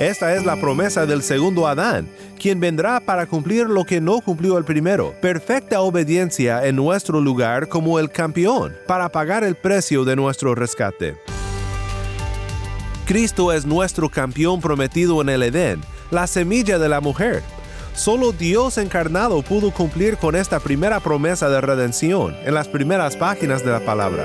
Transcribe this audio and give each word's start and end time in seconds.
Esta 0.00 0.34
es 0.34 0.46
la 0.46 0.56
promesa 0.56 1.04
del 1.04 1.22
segundo 1.22 1.68
Adán, 1.68 2.08
quien 2.38 2.58
vendrá 2.58 3.00
para 3.00 3.26
cumplir 3.26 3.66
lo 3.68 3.84
que 3.84 4.00
no 4.00 4.22
cumplió 4.22 4.56
el 4.56 4.64
primero, 4.64 5.14
perfecta 5.20 5.82
obediencia 5.82 6.66
en 6.66 6.76
nuestro 6.76 7.20
lugar 7.20 7.68
como 7.68 7.98
el 7.98 8.10
campeón, 8.10 8.74
para 8.86 9.10
pagar 9.10 9.44
el 9.44 9.56
precio 9.56 10.06
de 10.06 10.16
nuestro 10.16 10.54
rescate. 10.54 11.18
Cristo 13.04 13.52
es 13.52 13.66
nuestro 13.66 14.08
campeón 14.08 14.62
prometido 14.62 15.20
en 15.20 15.28
el 15.28 15.42
Edén, 15.42 15.82
la 16.10 16.26
semilla 16.26 16.78
de 16.78 16.88
la 16.88 17.02
mujer. 17.02 17.42
Solo 17.94 18.32
Dios 18.32 18.78
encarnado 18.78 19.42
pudo 19.42 19.70
cumplir 19.70 20.16
con 20.16 20.34
esta 20.34 20.60
primera 20.60 21.00
promesa 21.00 21.50
de 21.50 21.60
redención 21.60 22.34
en 22.46 22.54
las 22.54 22.68
primeras 22.68 23.16
páginas 23.16 23.62
de 23.62 23.72
la 23.72 23.80
palabra. 23.80 24.24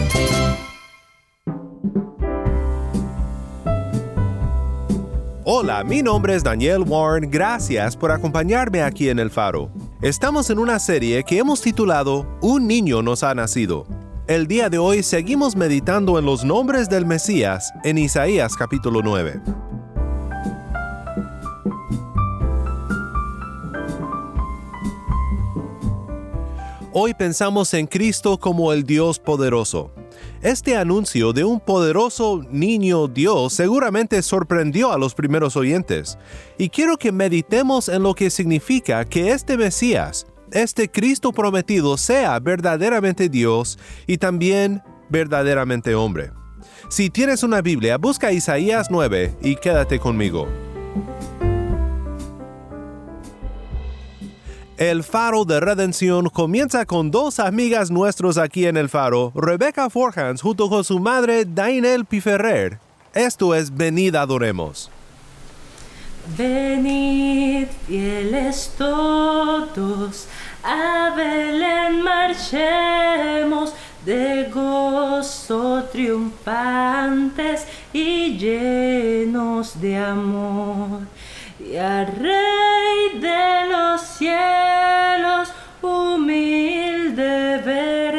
Hola, 5.63 5.83
mi 5.83 6.01
nombre 6.01 6.33
es 6.33 6.43
Daniel 6.43 6.81
Warren, 6.81 7.29
gracias 7.29 7.95
por 7.95 8.09
acompañarme 8.09 8.81
aquí 8.81 9.09
en 9.09 9.19
El 9.19 9.29
Faro. 9.29 9.69
Estamos 10.01 10.49
en 10.49 10.57
una 10.57 10.79
serie 10.79 11.23
que 11.23 11.37
hemos 11.37 11.61
titulado 11.61 12.25
Un 12.41 12.65
niño 12.65 13.03
nos 13.03 13.21
ha 13.21 13.35
nacido. 13.35 13.85
El 14.25 14.47
día 14.47 14.71
de 14.71 14.79
hoy 14.79 15.03
seguimos 15.03 15.55
meditando 15.55 16.17
en 16.17 16.25
los 16.25 16.43
nombres 16.43 16.89
del 16.89 17.05
Mesías 17.05 17.71
en 17.83 17.99
Isaías 17.99 18.55
capítulo 18.55 19.01
9. 19.03 19.39
Hoy 26.91 27.13
pensamos 27.13 27.71
en 27.75 27.85
Cristo 27.85 28.39
como 28.39 28.73
el 28.73 28.83
Dios 28.83 29.19
poderoso. 29.19 29.91
Este 30.41 30.75
anuncio 30.75 31.33
de 31.33 31.43
un 31.43 31.59
poderoso 31.59 32.43
niño 32.49 33.07
Dios 33.07 33.53
seguramente 33.53 34.23
sorprendió 34.23 34.91
a 34.91 34.97
los 34.97 35.13
primeros 35.13 35.55
oyentes, 35.55 36.17
y 36.57 36.69
quiero 36.69 36.97
que 36.97 37.11
meditemos 37.11 37.87
en 37.87 38.01
lo 38.01 38.15
que 38.15 38.31
significa 38.31 39.05
que 39.05 39.33
este 39.33 39.55
Mesías, 39.55 40.25
este 40.51 40.89
Cristo 40.89 41.31
prometido, 41.31 41.95
sea 41.95 42.39
verdaderamente 42.39 43.29
Dios 43.29 43.77
y 44.07 44.17
también 44.17 44.81
verdaderamente 45.09 45.93
hombre. 45.93 46.31
Si 46.89 47.11
tienes 47.11 47.43
una 47.43 47.61
Biblia, 47.61 47.97
busca 47.97 48.31
Isaías 48.31 48.87
9 48.89 49.37
y 49.43 49.57
quédate 49.57 49.99
conmigo. 49.99 50.47
El 54.81 55.03
Faro 55.03 55.45
de 55.45 55.59
Redención 55.59 56.27
comienza 56.29 56.87
con 56.87 57.11
dos 57.11 57.39
amigas 57.39 57.91
nuestros 57.91 58.39
aquí 58.39 58.65
en 58.65 58.77
el 58.77 58.89
Faro, 58.89 59.31
Rebecca 59.35 59.91
Forhans 59.91 60.41
junto 60.41 60.69
con 60.69 60.83
su 60.83 60.97
madre 60.97 61.45
Dainel 61.45 62.05
Piferrer. 62.05 62.79
Esto 63.13 63.53
es 63.53 63.77
Venid 63.77 64.15
Adoremos. 64.15 64.89
Venid, 66.35 67.67
fieles 67.85 68.73
todos, 68.75 70.27
a 70.63 71.13
Belén 71.15 72.01
marchemos, 72.01 73.75
de 74.03 74.49
gozo 74.51 75.83
triunfantes 75.91 77.67
y 77.93 78.35
llenos 78.35 79.79
de 79.79 79.97
amor 79.97 81.01
y 81.71 81.77
al 81.77 82.07
Rey 82.07 83.19
de 83.21 83.69
los 83.69 84.01
cielos 84.01 85.53
humilde 85.81 87.61
veremos. 87.63 88.10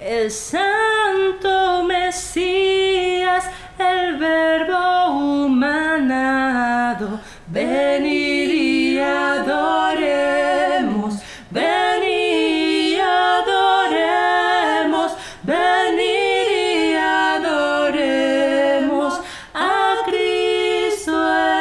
El 0.00 0.28
santo 0.30 1.84
Mesías, 1.84 3.44
el 3.78 4.16
verbo 4.18 5.44
humanado, 5.44 7.20
venid 7.46 8.50
y 8.50 8.98
adoremos, 8.98 9.94
venid 11.50 12.96
y 12.96 12.98
adoremos, 12.98 13.92
venid 15.44 16.90
y 16.90 16.94
adoremos 16.96 18.00
a 19.54 19.94
Cristo 20.06 21.14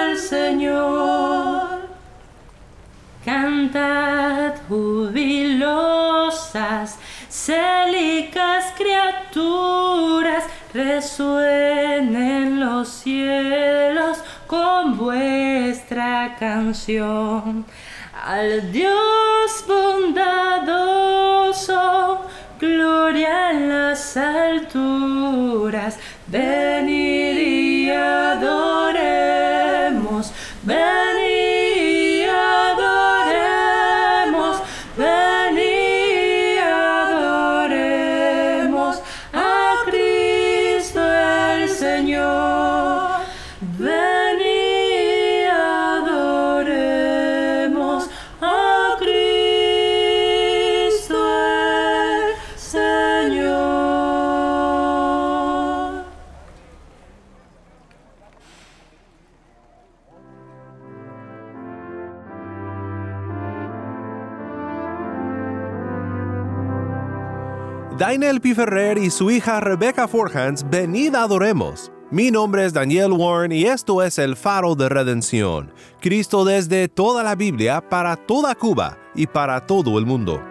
el 0.07 0.17
Señor. 0.17 1.87
Cantad 3.23 4.55
criaturas, 9.39 10.43
resuenen 10.73 12.59
los 12.59 12.89
cielos 12.89 14.17
con 14.47 14.97
vuestra 14.97 16.35
canción. 16.39 17.65
Al 18.25 18.71
Dios 18.71 19.65
bondadoso, 19.67 21.01
gloria 22.59 23.51
en 23.51 23.69
las 23.69 24.17
alturas, 24.17 25.97
venid 26.27 26.88
Dainel 67.99 68.39
Piferrer 68.39 68.97
y 68.97 69.09
su 69.09 69.29
hija 69.29 69.59
Rebecca 69.59 70.07
Forhans, 70.07 70.65
venid 70.69 71.15
adoremos. 71.15 71.91
Mi 72.11 72.31
nombre 72.31 72.63
es 72.65 72.71
Daniel 72.71 73.11
Warren 73.11 73.51
y 73.51 73.65
esto 73.65 74.01
es 74.01 74.17
el 74.17 74.37
Faro 74.37 74.73
de 74.75 74.87
Redención. 74.87 75.73
Cristo 75.99 76.45
desde 76.45 76.87
toda 76.87 77.23
la 77.23 77.35
Biblia 77.35 77.81
para 77.81 78.15
toda 78.15 78.55
Cuba 78.55 78.97
y 79.15 79.27
para 79.27 79.65
todo 79.65 79.99
el 79.99 80.05
mundo. 80.05 80.41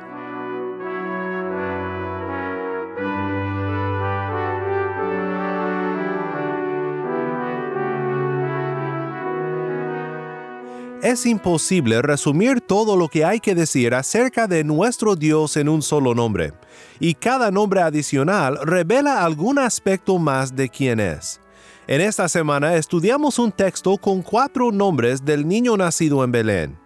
Es 11.08 11.24
imposible 11.24 12.02
resumir 12.02 12.60
todo 12.60 12.94
lo 12.94 13.08
que 13.08 13.24
hay 13.24 13.40
que 13.40 13.54
decir 13.54 13.94
acerca 13.94 14.46
de 14.46 14.62
nuestro 14.62 15.16
Dios 15.16 15.56
en 15.56 15.70
un 15.70 15.80
solo 15.80 16.14
nombre, 16.14 16.52
y 17.00 17.14
cada 17.14 17.50
nombre 17.50 17.80
adicional 17.80 18.58
revela 18.62 19.24
algún 19.24 19.58
aspecto 19.58 20.18
más 20.18 20.54
de 20.54 20.68
quién 20.68 21.00
es. 21.00 21.40
En 21.86 22.02
esta 22.02 22.28
semana 22.28 22.74
estudiamos 22.74 23.38
un 23.38 23.50
texto 23.50 23.96
con 23.96 24.20
cuatro 24.20 24.70
nombres 24.70 25.24
del 25.24 25.48
niño 25.48 25.78
nacido 25.78 26.22
en 26.24 26.30
Belén. 26.30 26.78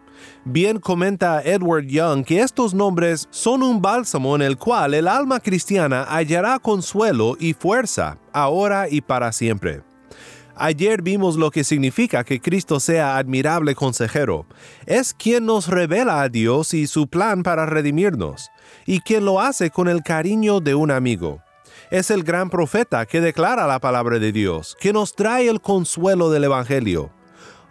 Bien 0.45 0.79
comenta 0.79 1.43
Edward 1.43 1.87
Young 1.87 2.25
que 2.25 2.43
estos 2.43 2.75
nombres 2.75 3.27
son 3.33 3.65
un 3.65 3.83
bálsamo 3.83 4.37
en 4.37 4.43
el 4.43 4.57
cual 4.57 4.95
el 4.95 5.09
alma 5.09 5.41
cristiana 5.41 6.07
hallará 6.09 6.61
consuelo 6.61 7.37
y 7.41 7.55
fuerza, 7.55 8.19
ahora 8.33 8.89
y 8.89 9.01
para 9.01 9.33
siempre. 9.33 9.83
Ayer 10.65 11.03
vimos 11.03 11.35
lo 11.35 11.51
que 11.51 11.65
significa 11.65 12.23
que 12.23 12.41
Cristo 12.41 12.79
sea 12.79 13.17
admirable 13.17 13.75
consejero. 13.75 14.47
Es 14.87 15.13
quien 15.13 15.45
nos 15.45 15.67
revela 15.67 16.23
a 16.23 16.29
Dios 16.29 16.73
y 16.73 16.87
su 16.87 17.09
plan 17.09 17.43
para 17.43 17.67
redimirnos, 17.67 18.49
y 18.87 19.01
quien 19.01 19.25
lo 19.25 19.41
hace 19.41 19.71
con 19.71 19.89
el 19.89 20.05
cariño 20.05 20.61
de 20.61 20.77
un 20.77 20.93
amigo. 20.93 21.43
Es 21.91 22.13
el 22.13 22.23
gran 22.23 22.49
profeta 22.49 23.07
que 23.07 23.21
declara 23.21 23.67
la 23.67 23.81
palabra 23.81 24.21
de 24.21 24.31
Dios, 24.31 24.77
que 24.79 24.93
nos 24.93 25.17
trae 25.17 25.49
el 25.49 25.61
consuelo 25.61 26.31
del 26.31 26.45
Evangelio. 26.45 27.11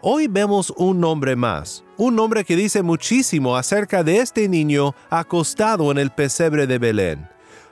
Hoy 0.02 0.28
vemos 0.28 0.74
un 0.76 1.00
nombre 1.00 1.38
más, 1.38 1.86
un 1.96 2.18
nombre 2.18 2.44
que 2.44 2.58
dice 2.58 2.82
muchísimo 2.82 3.56
acerca 3.56 4.04
de 4.04 4.18
este 4.18 4.50
niño 4.50 4.96
acostado 5.10 5.92
en 5.94 5.98
el 5.98 6.12
pesebre 6.12 6.68
de 6.68 6.78
Belén. 6.78 7.30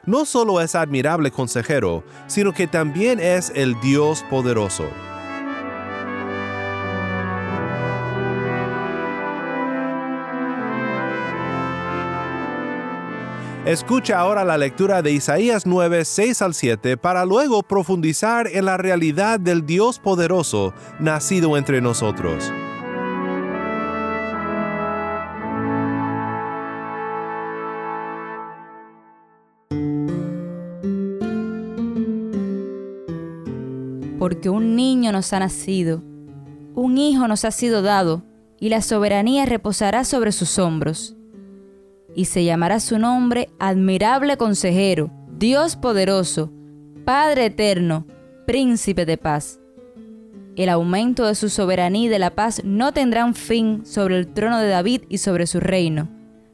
No 0.10 0.26
solo 0.26 0.60
es 0.60 0.74
admirable 0.74 1.30
consejero, 1.30 2.04
sino 2.26 2.52
que 2.52 2.66
también 2.66 3.20
es 3.20 3.52
el 3.54 3.80
Dios 3.80 4.26
poderoso. 4.28 4.86
Escucha 13.66 14.18
ahora 14.18 14.44
la 14.44 14.58
lectura 14.58 15.04
de 15.04 15.12
Isaías 15.12 15.68
9, 15.68 16.04
6 16.04 16.42
al 16.42 16.56
7 16.56 16.98
para 16.98 17.24
luego 17.24 17.62
profundizar 17.62 18.48
en 18.48 18.66
la 18.66 18.78
realidad 18.78 19.40
del 19.40 19.64
Dios 19.68 20.00
poderoso 20.00 20.74
nacido 21.00 21.56
entre 21.56 21.82
nosotros. 21.82 22.52
Porque 34.30 34.48
un 34.48 34.76
niño 34.76 35.12
nos 35.12 35.34
ha 35.34 35.40
nacido, 35.40 36.04
un 36.76 37.00
hijo 37.00 37.28
nos 37.28 37.46
ha 37.46 37.50
sido 37.50 37.82
dado, 37.82 38.22
y 38.60 38.70
la 38.70 38.84
soberanía 38.84 39.48
reposará 39.48 40.04
sobre 40.04 40.32
sus 40.32 40.60
hombros 40.60 41.16
y 42.14 42.26
se 42.26 42.44
llamará 42.44 42.80
su 42.80 43.00
nombre 43.00 43.50
admirable 43.58 44.38
consejero, 44.38 45.10
Dios 45.36 45.76
poderoso, 45.78 46.52
Padre 47.06 47.48
eterno, 47.48 48.06
príncipe 48.46 49.08
de 49.08 49.18
paz. 49.18 49.60
El 50.56 50.70
aumento 50.70 51.26
de 51.26 51.34
su 51.34 51.50
soberanía 51.50 52.06
y 52.06 52.10
de 52.10 52.20
la 52.20 52.36
paz 52.36 52.62
no 52.64 52.92
tendrán 52.92 53.34
fin 53.34 53.84
sobre 53.84 54.20
el 54.20 54.28
trono 54.32 54.60
de 54.60 54.68
David 54.68 55.06
y 55.10 55.18
sobre 55.18 55.48
su 55.48 55.60
reino, 55.60 56.08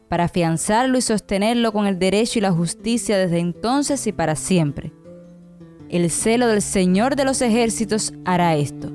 para 0.08 0.24
afianzarlo 0.24 0.98
y 0.98 1.02
sostenerlo 1.02 1.74
con 1.74 1.88
el 1.88 2.00
derecho 2.00 2.40
y 2.40 2.42
la 2.42 2.54
justicia 2.54 3.18
desde 3.18 3.40
entonces 3.40 4.08
y 4.08 4.14
para 4.14 4.38
siempre. 4.38 4.94
El 5.90 6.10
celo 6.10 6.48
del 6.48 6.62
Señor 6.62 7.16
de 7.16 7.26
los 7.26 7.42
ejércitos 7.42 8.14
hará 8.26 8.56
esto. 8.56 8.92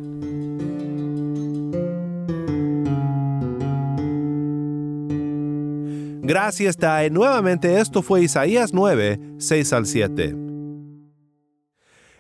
Gracias, 6.23 6.77
Tae. 6.77 7.11
Nuevamente 7.11 7.81
esto 7.81 8.03
fue 8.03 8.23
Isaías 8.23 8.73
9, 8.73 9.19
6 9.39 9.73
al 9.73 9.87
7. 9.87 10.37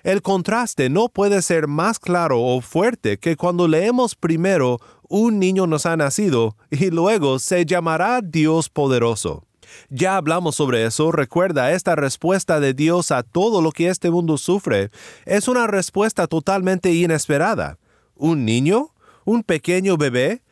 El 0.02 0.22
contraste 0.22 0.88
no 0.88 1.08
puede 1.08 1.42
ser 1.42 1.68
más 1.68 1.98
claro 1.98 2.40
o 2.40 2.60
fuerte 2.60 3.18
que 3.18 3.36
cuando 3.36 3.68
leemos 3.68 4.16
primero 4.16 4.78
un 5.08 5.38
niño 5.38 5.66
nos 5.66 5.86
ha 5.86 5.96
nacido 5.96 6.56
y 6.70 6.90
luego 6.90 7.38
se 7.38 7.66
llamará 7.66 8.20
Dios 8.22 8.70
poderoso. 8.70 9.46
Ya 9.88 10.16
hablamos 10.16 10.56
sobre 10.56 10.84
eso, 10.84 11.12
recuerda, 11.12 11.72
esta 11.72 11.96
respuesta 11.96 12.60
de 12.60 12.74
Dios 12.74 13.10
a 13.10 13.22
todo 13.22 13.62
lo 13.62 13.72
que 13.72 13.88
este 13.88 14.10
mundo 14.10 14.38
sufre 14.38 14.90
es 15.26 15.48
una 15.48 15.66
respuesta 15.66 16.26
totalmente 16.26 16.92
inesperada. 16.92 17.78
¿Un 18.14 18.44
niño? 18.44 18.94
¿Un 19.24 19.42
pequeño 19.42 19.96
bebé? 19.96 20.42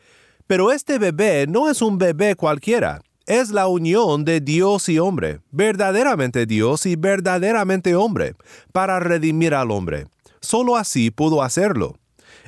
Pero 0.47 0.71
este 0.71 0.97
bebé 0.97 1.45
no 1.47 1.69
es 1.69 1.81
un 1.81 1.97
bebé 1.97 2.35
cualquiera 2.35 3.01
es 3.29 3.51
la 3.51 3.67
unión 3.67 4.25
de 4.25 4.41
Dios 4.41 4.89
y 4.89 4.97
hombre, 4.97 5.41
verdaderamente 5.51 6.47
Dios 6.47 6.87
y 6.87 6.95
verdaderamente 6.95 7.95
hombre, 7.95 8.33
para 8.73 8.99
redimir 8.99 9.53
al 9.53 9.69
hombre. 9.69 10.07
Solo 10.41 10.75
así 10.75 11.11
pudo 11.11 11.43
hacerlo. 11.43 11.99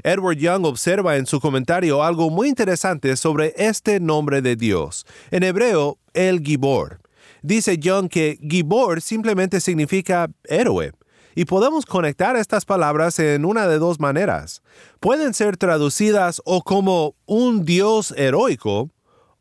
Edward 0.03 0.37
Young 0.37 0.65
observa 0.65 1.17
en 1.17 1.25
su 1.25 1.39
comentario 1.39 2.03
algo 2.03 2.29
muy 2.29 2.49
interesante 2.49 3.15
sobre 3.15 3.53
este 3.57 3.99
nombre 3.99 4.41
de 4.41 4.55
Dios, 4.55 5.05
en 5.31 5.43
hebreo 5.43 5.97
el 6.13 6.41
Gibor. 6.41 6.99
Dice 7.41 7.77
Young 7.77 8.09
que 8.09 8.37
Gibor 8.41 9.01
simplemente 9.01 9.59
significa 9.59 10.29
héroe, 10.43 10.91
y 11.35 11.45
podemos 11.45 11.85
conectar 11.85 12.35
estas 12.35 12.65
palabras 12.65 13.17
en 13.19 13.45
una 13.45 13.67
de 13.67 13.79
dos 13.79 13.99
maneras. 13.99 14.61
Pueden 14.99 15.33
ser 15.33 15.57
traducidas 15.57 16.41
o 16.45 16.61
como 16.61 17.15
un 17.25 17.63
Dios 17.63 18.13
heroico 18.17 18.89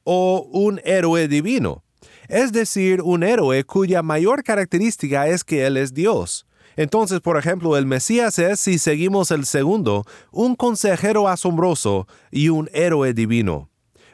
o 0.05 0.49
un 0.52 0.81
héroe 0.85 1.29
divino, 1.29 1.82
es 2.29 2.52
decir, 2.52 3.02
un 3.02 3.23
héroe 3.23 3.64
cuya 3.64 4.02
mayor 4.02 4.44
característica 4.44 5.26
es 5.29 5.44
que 5.44 5.67
Él 5.67 5.76
es 5.76 5.93
Dios. 5.93 6.47
Entonces, 6.77 7.21
por 7.21 7.37
ejemplo, 7.37 7.77
el 7.77 7.87
Mesías 7.87 8.39
es, 8.39 8.61
si 8.61 8.79
seguimos 8.79 9.31
el 9.31 9.45
segundo, 9.47 10.05
un 10.31 10.55
consejero 10.55 11.29
asombroso 11.29 12.07
y 12.31 12.49
un 12.49 12.69
héroe 12.73 13.13
divino. 13.13 13.71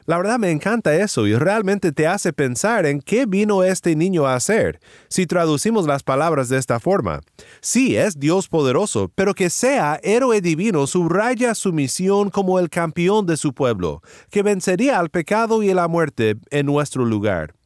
La 0.07 0.15
verdad 0.15 0.39
me 0.39 0.51
encanta 0.51 0.95
eso 0.95 1.27
y 1.27 1.35
realmente 1.35 1.91
te 1.91 2.07
hace 2.07 2.31
pensar 2.31 2.85
en 2.85 3.01
qué 3.01 3.25
vino 3.25 3.65
este 3.65 3.93
niño 3.93 4.25
a 4.25 4.35
hacer, 4.35 4.79
si 5.09 5.27
traducimos 5.27 5.85
las 5.85 6.01
palabras 6.01 6.47
de 6.47 6.57
esta 6.57 6.79
forma. 6.79 7.19
Sí, 7.59 7.97
es 7.97 8.17
Dios 8.17 8.47
poderoso, 8.47 9.11
pero 9.15 9.33
que 9.33 9.49
sea 9.49 9.99
héroe 10.01 10.39
divino 10.39 10.87
subraya 10.87 11.53
su 11.55 11.73
misión 11.73 12.29
como 12.29 12.57
el 12.57 12.69
campeón 12.69 13.25
de 13.25 13.35
su 13.35 13.53
pueblo, 13.53 14.01
que 14.31 14.43
vencería 14.43 14.97
al 14.97 15.09
pecado 15.09 15.61
y 15.61 15.73
la 15.73 15.89
muerte 15.89 16.37
en 16.51 16.67
nuestro 16.67 17.03
lugar. 17.03 17.56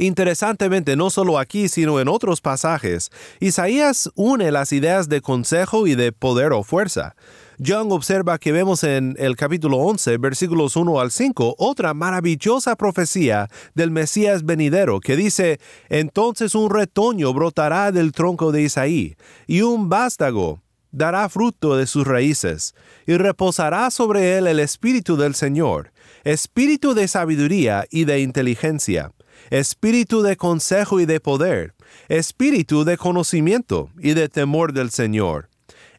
Interesantemente, 0.00 0.96
no 0.96 1.10
solo 1.10 1.38
aquí, 1.38 1.68
sino 1.68 2.00
en 2.00 2.08
otros 2.08 2.40
pasajes, 2.40 3.10
Isaías 3.38 4.10
une 4.14 4.50
las 4.50 4.72
ideas 4.72 5.10
de 5.10 5.20
consejo 5.20 5.86
y 5.86 5.94
de 5.94 6.10
poder 6.10 6.54
o 6.54 6.62
fuerza. 6.62 7.14
Young 7.58 7.92
observa 7.92 8.38
que 8.38 8.50
vemos 8.50 8.82
en 8.82 9.14
el 9.18 9.36
capítulo 9.36 9.76
11, 9.76 10.16
versículos 10.16 10.74
1 10.76 10.98
al 11.00 11.10
5, 11.10 11.56
otra 11.58 11.92
maravillosa 11.92 12.76
profecía 12.76 13.50
del 13.74 13.90
Mesías 13.90 14.46
venidero 14.46 15.00
que 15.00 15.16
dice, 15.16 15.60
entonces 15.90 16.54
un 16.54 16.70
retoño 16.70 17.34
brotará 17.34 17.92
del 17.92 18.12
tronco 18.12 18.52
de 18.52 18.62
Isaí, 18.62 19.16
y 19.46 19.60
un 19.60 19.90
vástago 19.90 20.62
dará 20.92 21.28
fruto 21.28 21.76
de 21.76 21.86
sus 21.86 22.06
raíces, 22.06 22.74
y 23.06 23.18
reposará 23.18 23.90
sobre 23.90 24.38
él 24.38 24.46
el 24.46 24.60
Espíritu 24.60 25.18
del 25.18 25.34
Señor, 25.34 25.92
Espíritu 26.24 26.94
de 26.94 27.06
sabiduría 27.06 27.84
y 27.90 28.06
de 28.06 28.20
inteligencia, 28.20 29.12
Espíritu 29.48 30.22
de 30.22 30.36
consejo 30.36 31.00
y 31.00 31.06
de 31.06 31.20
poder, 31.20 31.74
Espíritu 32.08 32.84
de 32.84 32.96
conocimiento 32.96 33.90
y 33.98 34.14
de 34.14 34.28
temor 34.28 34.72
del 34.72 34.90
Señor 34.90 35.50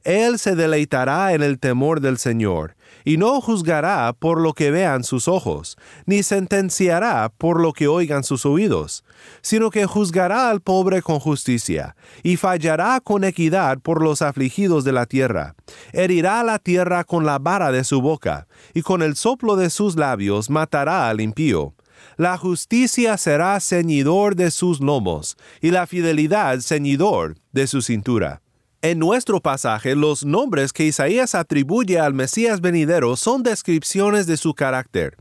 él 0.03 0.39
se 0.39 0.55
deleitará 0.55 1.33
en 1.33 1.43
el 1.43 1.59
temor 1.59 2.01
del 2.01 2.17
Señor, 2.17 2.75
y 3.03 3.17
no 3.17 3.39
juzgará 3.39 4.13
por 4.13 4.39
lo 4.39 4.53
que 4.53 4.71
vean 4.71 5.03
sus 5.03 5.27
ojos, 5.27 5.77
ni 6.05 6.23
sentenciará 6.23 7.31
por 7.37 7.59
lo 7.59 7.73
que 7.73 7.87
oigan 7.87 8.23
sus 8.23 8.45
oídos, 8.45 9.03
sino 9.41 9.69
que 9.69 9.85
juzgará 9.85 10.49
al 10.49 10.61
pobre 10.61 11.01
con 11.01 11.19
justicia, 11.19 11.95
y 12.23 12.37
fallará 12.37 12.99
con 12.99 13.23
equidad 13.23 13.79
por 13.79 14.03
los 14.03 14.21
afligidos 14.21 14.83
de 14.83 14.91
la 14.91 15.05
tierra. 15.05 15.55
Herirá 15.93 16.43
la 16.43 16.59
tierra 16.59 17.03
con 17.03 17.25
la 17.25 17.37
vara 17.37 17.71
de 17.71 17.83
su 17.83 18.01
boca, 18.01 18.47
y 18.73 18.81
con 18.81 19.03
el 19.03 19.15
soplo 19.15 19.55
de 19.55 19.69
sus 19.69 19.95
labios 19.95 20.49
matará 20.49 21.09
al 21.09 21.21
impío. 21.21 21.73
La 22.17 22.37
justicia 22.37 23.17
será 23.17 23.59
ceñidor 23.59 24.35
de 24.35 24.51
sus 24.51 24.79
lomos, 24.79 25.37
y 25.61 25.71
la 25.71 25.87
fidelidad 25.87 26.59
ceñidor 26.59 27.35
de 27.51 27.67
su 27.67 27.81
cintura. 27.81 28.41
En 28.83 28.97
nuestro 28.97 29.39
pasaje, 29.41 29.95
los 29.95 30.25
nombres 30.25 30.73
que 30.73 30.85
Isaías 30.85 31.35
atribuye 31.35 31.99
al 31.99 32.15
Mesías 32.15 32.61
venidero 32.61 33.15
son 33.15 33.43
descripciones 33.43 34.25
de 34.25 34.37
su 34.37 34.55
carácter. 34.55 35.17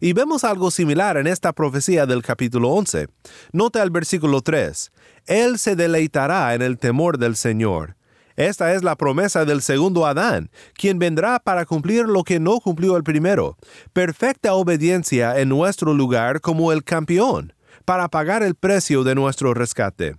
Y 0.00 0.14
vemos 0.14 0.44
algo 0.44 0.70
similar 0.70 1.18
en 1.18 1.26
esta 1.26 1.52
profecía 1.52 2.06
del 2.06 2.22
capítulo 2.22 2.70
11. 2.70 3.08
Nota 3.52 3.82
el 3.82 3.90
versículo 3.90 4.40
3. 4.40 4.92
Él 5.26 5.58
se 5.58 5.76
deleitará 5.76 6.54
en 6.54 6.62
el 6.62 6.78
temor 6.78 7.18
del 7.18 7.36
Señor. 7.36 7.96
Esta 8.36 8.72
es 8.74 8.82
la 8.82 8.96
promesa 8.96 9.44
del 9.44 9.62
segundo 9.62 10.06
Adán, 10.06 10.50
quien 10.74 10.98
vendrá 10.98 11.38
para 11.38 11.66
cumplir 11.66 12.06
lo 12.06 12.24
que 12.24 12.40
no 12.40 12.60
cumplió 12.60 12.96
el 12.96 13.02
primero, 13.02 13.56
perfecta 13.92 14.54
obediencia 14.54 15.38
en 15.38 15.48
nuestro 15.48 15.94
lugar 15.94 16.40
como 16.40 16.72
el 16.72 16.84
campeón, 16.84 17.52
para 17.84 18.08
pagar 18.08 18.42
el 18.42 18.54
precio 18.54 19.04
de 19.04 19.14
nuestro 19.14 19.54
rescate. 19.54 20.16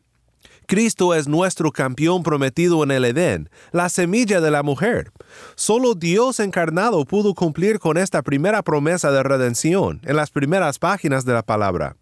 Cristo 0.66 1.14
es 1.14 1.28
nuestro 1.28 1.72
campeón 1.72 2.24
prometido 2.24 2.84
en 2.84 2.92
el 2.92 3.06
Edén, 3.06 3.50
la 3.72 3.90
semilla 3.90 4.40
de 4.40 4.52
la 4.52 4.64
mujer. 4.64 5.12
Solo 5.56 5.94
Dios 5.94 6.40
encarnado 6.40 7.04
pudo 7.06 7.34
cumplir 7.34 7.80
con 7.80 7.98
esta 7.98 8.22
primera 8.22 8.62
promesa 8.64 9.12
de 9.12 9.24
redención 9.24 10.02
en 10.04 10.16
las 10.16 10.32
primeras 10.32 10.80
páginas 10.80 11.26
de 11.26 11.34
la 11.34 11.44
palabra. 11.44 11.98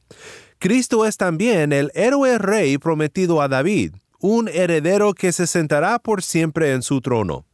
Cristo 0.59 1.07
es 1.07 1.17
también 1.17 1.73
el 1.73 1.91
héroe 1.95 2.37
rey 2.37 2.77
prometido 2.77 3.41
a 3.41 3.47
David, 3.47 3.95
un 4.21 4.47
heredero 4.47 5.13
que 5.13 5.31
se 5.31 5.47
sentará 5.47 5.99
por 5.99 6.23
siempre 6.23 6.73
en 6.73 6.81
su 6.81 7.01
trono. 7.01 7.45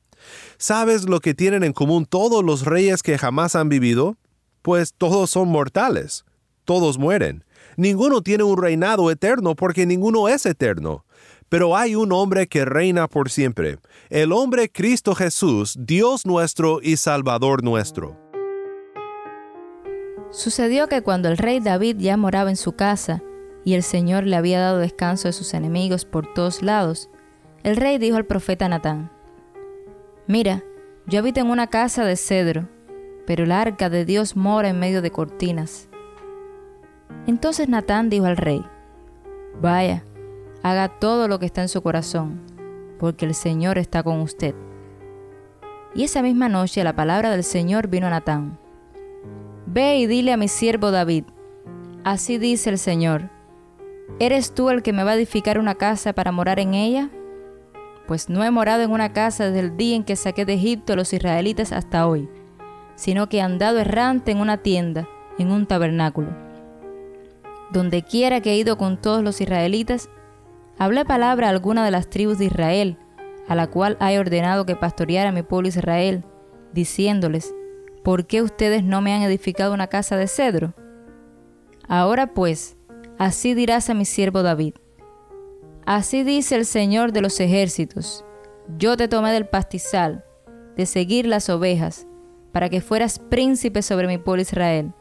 ¿Sabes 0.57 1.07
lo 1.07 1.19
que 1.19 1.33
tienen 1.33 1.63
en 1.63 1.74
común 1.74 2.05
todos 2.05 2.43
los 2.43 2.65
reyes 2.65 3.01
que 3.01 3.17
jamás 3.17 3.55
han 3.55 3.69
vivido? 3.69 4.17
Pues 4.62 4.93
todos 4.93 5.29
son 5.29 5.47
mortales, 5.47 6.25
todos 6.65 6.97
mueren. 6.97 7.45
Ninguno 7.77 8.21
tiene 8.21 8.43
un 8.43 8.62
reinado 8.62 9.09
eterno 9.12 9.55
porque 9.55 9.86
ninguno 9.86 10.27
es 10.27 10.45
eterno. 10.45 11.05
Pero 11.50 11.77
hay 11.77 11.95
un 11.95 12.12
hombre 12.12 12.47
que 12.47 12.65
reina 12.65 13.07
por 13.07 13.29
siempre, 13.29 13.79
el 14.09 14.33
hombre 14.33 14.69
Cristo 14.69 15.15
Jesús, 15.15 15.77
Dios 15.79 16.25
nuestro 16.25 16.79
y 16.81 16.97
Salvador 16.97 17.63
nuestro. 17.63 18.17
Sucedió 20.29 20.88
que 20.88 21.01
cuando 21.01 21.29
el 21.29 21.38
rey 21.38 21.62
David 21.62 21.97
ya 22.00 22.17
moraba 22.17 22.50
en 22.50 22.57
su 22.57 22.74
casa, 22.74 23.24
y 23.67 23.74
el 23.74 23.83
Señor 23.83 24.25
le 24.25 24.38
había 24.38 24.62
dado 24.62 24.77
descanso 24.77 25.27
de 25.27 25.33
sus 25.33 25.53
enemigos 25.53 26.05
por 26.05 26.33
todos 26.33 26.62
lados, 26.62 27.09
el 27.63 27.75
rey 27.75 27.97
dijo 27.97 28.15
al 28.15 28.25
profeta 28.25 28.69
Natán, 28.69 29.12
Mira, 30.25 30.63
yo 31.05 31.19
habito 31.19 31.41
en 31.41 31.50
una 31.50 31.67
casa 31.67 32.05
de 32.05 32.15
cedro, 32.15 32.69
pero 33.25 33.43
el 33.43 33.51
arca 33.51 33.89
de 33.89 34.05
Dios 34.05 34.38
mora 34.38 34.69
en 34.69 34.79
medio 34.79 35.01
de 35.01 35.12
cortinas. 35.12 35.89
Entonces 37.25 37.67
Natán 37.67 38.09
dijo 38.09 38.25
al 38.25 38.38
rey, 38.38 38.63
Vaya, 39.62 40.05
haga 40.63 40.88
todo 40.88 41.27
lo 41.27 41.38
que 41.38 41.45
está 41.45 41.62
en 41.62 41.67
su 41.67 41.81
corazón, 41.81 42.39
porque 42.97 43.25
el 43.25 43.36
Señor 43.36 43.77
está 43.77 44.01
con 44.01 44.21
usted. 44.21 44.55
Y 45.93 46.05
esa 46.05 46.21
misma 46.21 46.47
noche 46.47 46.86
la 46.86 46.95
palabra 46.95 47.31
del 47.31 47.43
Señor 47.43 47.89
vino 47.89 48.07
a 48.07 48.12
Natán. 48.12 48.57
Ve 49.65 49.97
y 49.97 50.07
dile 50.07 50.31
a 50.31 50.38
mi 50.38 50.47
siervo 50.47 50.89
David, 50.89 51.25
así 52.05 52.38
dice 52.38 52.69
el 52.69 52.77
Señor, 52.77 53.36
¿eres 54.20 54.54
tú 54.54 54.70
el 54.70 54.82
que 54.82 54.94
me 54.94 55.04
va 55.04 55.12
a 55.12 55.16
edificar 55.16 55.60
una 55.60 55.76
casa 55.76 56.14
para 56.14 56.32
morar 56.32 56.60
en 56.60 56.74
ella? 56.74 57.10
Pues 58.08 58.30
no 58.30 58.44
he 58.44 58.52
morado 58.52 58.84
en 58.84 58.92
una 58.92 59.14
casa 59.14 59.46
desde 59.46 59.60
el 59.60 59.78
día 59.78 59.96
en 59.96 60.04
que 60.04 60.16
saqué 60.16 60.46
de 60.46 60.54
Egipto 60.54 60.94
a 60.94 60.96
los 60.96 61.12
israelitas 61.14 61.72
hasta 61.72 62.08
hoy, 62.08 62.30
sino 62.96 63.28
que 63.30 63.38
he 63.38 63.42
andado 63.42 63.80
errante 63.80 64.32
en 64.32 64.40
una 64.40 64.58
tienda, 64.58 65.08
en 65.38 65.52
un 65.52 65.66
tabernáculo. 65.66 66.30
Donde 67.72 68.04
quiera 68.04 68.42
que 68.42 68.52
he 68.52 68.58
ido 68.58 68.78
con 68.78 68.98
todos 69.02 69.22
los 69.24 69.42
israelitas, 69.42 70.10
hablé 70.78 71.04
palabra 71.04 71.48
a 71.48 71.50
alguna 71.50 71.84
de 71.84 71.92
las 71.92 72.10
tribus 72.10 72.38
de 72.38 72.46
Israel, 72.46 72.98
a 73.48 73.56
la 73.56 73.68
cual 73.68 73.98
he 74.00 74.20
ordenado 74.20 74.66
que 74.66 74.76
pastoreara 74.76 75.32
mi 75.32 75.44
pueblo 75.44 75.68
Israel, 75.68 76.24
diciéndoles, 76.74 77.54
¿por 78.04 78.26
qué 78.26 78.42
ustedes 78.42 78.84
no 78.84 79.02
me 79.02 79.14
han 79.14 79.22
edificado 79.22 79.74
una 79.74 79.88
casa 79.88 80.16
de 80.16 80.28
cedro? 80.28 80.74
Ahora 81.90 82.28
pues, 82.28 82.76
así 83.17 83.53
dirás 83.53 83.89
a 83.89 83.93
mi 83.93 84.05
siervo 84.05 84.43
David, 84.43 84.75
así 85.86 86.24
dice 86.24 86.55
el 86.55 86.65
Señor 86.65 87.12
de 87.12 87.21
los 87.21 87.39
ejércitos, 87.39 88.24
yo 88.77 88.97
te 88.97 89.07
tomé 89.07 89.31
del 89.31 89.47
pastizal, 89.47 90.25
de 90.75 90.86
seguir 90.86 91.25
las 91.25 91.50
ovejas, 91.50 92.07
para 92.51 92.69
que 92.69 92.81
fueras 92.81 93.19
príncipe 93.19 93.81
sobre 93.81 94.07
mi 94.07 94.17
pueblo 94.17 94.41
Israel, 94.41 94.93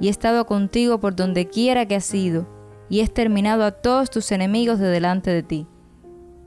y 0.00 0.08
he 0.08 0.10
estado 0.10 0.46
contigo 0.46 1.00
por 1.00 1.14
donde 1.14 1.48
quiera 1.48 1.86
que 1.86 1.96
has 1.96 2.12
ido, 2.14 2.48
y 2.88 3.00
he 3.00 3.02
exterminado 3.02 3.64
a 3.64 3.72
todos 3.72 4.10
tus 4.10 4.32
enemigos 4.32 4.78
de 4.78 4.88
delante 4.88 5.30
de 5.30 5.42
ti, 5.42 5.66